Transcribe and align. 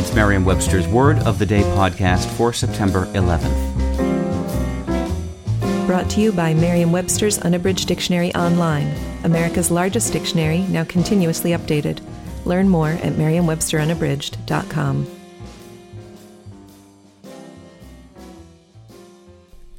It's 0.00 0.14
Merriam 0.14 0.46
Webster's 0.46 0.88
Word 0.88 1.18
of 1.24 1.38
the 1.38 1.44
Day 1.44 1.60
podcast 1.60 2.26
for 2.38 2.54
September 2.54 3.04
11th. 3.12 3.76
Brought 5.86 6.08
to 6.12 6.22
you 6.22 6.32
by 6.32 6.54
Merriam 6.54 6.90
Webster's 6.90 7.38
Unabridged 7.40 7.86
Dictionary 7.86 8.34
Online, 8.34 8.90
America's 9.24 9.70
largest 9.70 10.10
dictionary, 10.14 10.60
now 10.68 10.84
continuously 10.84 11.50
updated. 11.50 12.00
Learn 12.46 12.66
more 12.66 12.88
at 12.88 13.18
merriam-websterunabridged.com. 13.18 15.06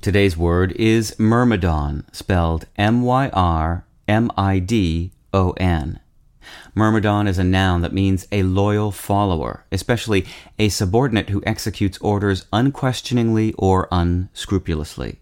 Today's 0.01 0.37
word 0.37 0.71
is 0.73 1.17
myrmidon, 1.17 2.05
spelled 2.11 2.67
M 2.77 3.01
Y 3.01 3.29
R 3.29 3.87
M 4.07 4.29
I 4.37 4.59
D 4.59 5.13
O 5.33 5.53
N. 5.53 5.99
Myrmidon 6.75 7.27
is 7.27 7.37
a 7.37 7.43
noun 7.43 7.81
that 7.81 7.93
means 7.93 8.27
a 8.31 8.43
loyal 8.43 8.91
follower, 8.91 9.65
especially 9.71 10.25
a 10.57 10.69
subordinate 10.69 11.29
who 11.29 11.43
executes 11.45 11.97
orders 11.99 12.45
unquestioningly 12.51 13.53
or 13.57 13.87
unscrupulously. 13.91 15.19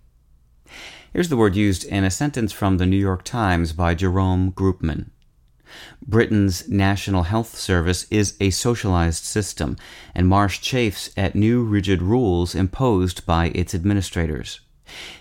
Here's 1.14 1.30
the 1.30 1.38
word 1.38 1.56
used 1.56 1.86
in 1.86 2.04
a 2.04 2.12
sentence 2.12 2.52
from 2.52 2.78
the 2.78 2.86
New 2.86 2.98
York 2.98 3.24
Times 3.24 3.74
by 3.74 3.96
Jerome 3.96 4.52
Groopman. 4.52 5.10
Britain's 6.06 6.68
National 6.68 7.24
Health 7.24 7.56
Service 7.56 8.06
is 8.10 8.36
a 8.40 8.50
socialized 8.50 9.24
system, 9.24 9.78
and 10.16 10.28
Marsh 10.28 10.60
chafes 10.60 11.12
at 11.18 11.36
new 11.36 11.64
rigid 11.64 12.02
rules 12.02 12.56
imposed 12.56 13.26
by 13.26 13.48
its 13.56 13.76
administrators. 13.76 14.62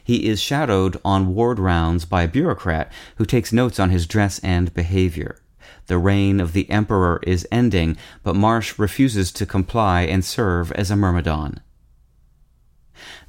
He 0.03 0.29
is 0.29 0.41
shadowed 0.41 0.99
on 1.05 1.35
ward 1.35 1.59
rounds 1.59 2.05
by 2.05 2.23
a 2.23 2.29
bureaucrat 2.29 2.91
who 3.17 3.27
takes 3.27 3.53
notes 3.53 3.79
on 3.79 3.91
his 3.91 4.07
dress 4.07 4.39
and 4.41 4.73
behavior. 4.73 5.41
The 5.87 5.99
reign 5.99 6.41
of 6.41 6.53
the 6.53 6.69
emperor 6.71 7.21
is 7.27 7.47
ending, 7.51 7.97
but 8.23 8.37
Marsh 8.37 8.79
refuses 8.79 9.33
to 9.33 9.47
comply 9.47 10.03
and 10.03 10.25
serve 10.25 10.73
as 10.73 10.91
a 10.91 10.97
myrmidon. 10.97 11.61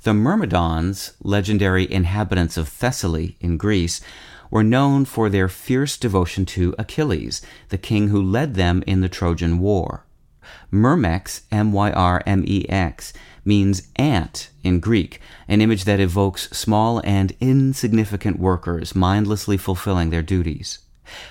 The 0.04 0.14
Myrmidons, 0.14 1.14
legendary 1.22 1.92
inhabitants 1.92 2.58
of 2.58 2.70
Thessaly 2.70 3.36
in 3.40 3.58
Greece, 3.58 4.02
were 4.50 4.64
known 4.64 5.06
for 5.06 5.30
their 5.30 5.48
fierce 5.48 5.98
devotion 5.98 6.46
to 6.46 6.74
Achilles, 6.80 7.42
the 7.70 7.78
king 7.78 8.08
who 8.08 8.22
led 8.22 8.56
them 8.56 8.84
in 8.88 9.02
the 9.02 9.10
Trojan 9.10 9.60
War. 9.60 10.06
Myrmex, 10.72 11.42
M-Y-R-M-E-X, 11.52 13.14
means 13.46 13.88
ant 13.96 14.50
in 14.64 14.80
Greek, 14.80 15.22
an 15.48 15.62
image 15.62 15.84
that 15.84 16.00
evokes 16.00 16.50
small 16.50 17.02
and 17.04 17.36
insignificant 17.40 18.40
workers 18.40 18.96
mindlessly 18.96 19.58
fulfilling 19.58 20.10
their 20.10 20.24
duties. 20.24 20.80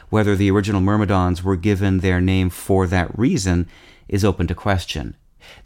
Whether 0.09 0.37
the 0.37 0.51
original 0.51 0.81
Myrmidons 0.81 1.43
were 1.43 1.57
given 1.57 1.99
their 1.99 2.21
name 2.21 2.51
for 2.51 2.87
that 2.87 3.17
reason 3.19 3.69
is 4.09 4.25
open 4.25 4.47
to 4.47 4.55
question. 4.55 5.17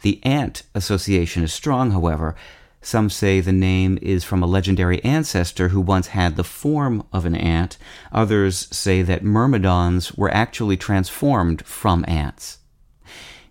The 0.01 0.23
ant 0.23 0.63
association 0.75 1.43
is 1.43 1.53
strong, 1.53 1.91
however. 1.91 2.35
Some 2.81 3.09
say 3.09 3.39
the 3.39 3.53
name 3.53 3.97
is 4.01 4.25
from 4.25 4.43
a 4.43 4.47
legendary 4.47 5.01
ancestor 5.05 5.69
who 5.69 5.79
once 5.79 6.07
had 6.07 6.35
the 6.35 6.43
form 6.43 7.03
of 7.13 7.25
an 7.25 7.35
ant. 7.35 7.77
Others 8.11 8.67
say 8.75 9.01
that 9.01 9.23
myrmidons 9.23 10.13
were 10.15 10.33
actually 10.33 10.75
transformed 10.75 11.65
from 11.65 12.03
ants. 12.07 12.59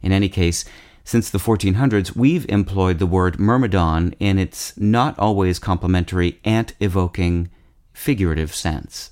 In 0.03 0.13
any 0.13 0.29
case, 0.29 0.67
since 1.05 1.31
the 1.31 1.39
1400s, 1.39 2.15
we've 2.15 2.47
employed 2.49 2.99
the 2.99 3.07
word 3.07 3.41
myrmidon 3.41 4.15
in 4.21 4.39
its 4.39 4.77
not 4.77 5.19
always 5.19 5.59
complimentary 5.59 6.39
ant 6.45 6.75
evoking 6.79 7.51
figurative 7.95 8.55
sense. 8.55 9.12